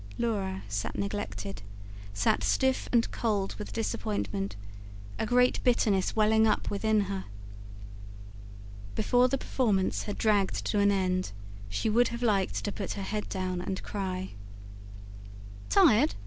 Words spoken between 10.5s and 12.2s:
to an end, she would